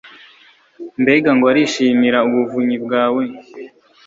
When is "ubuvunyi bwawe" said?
2.27-3.23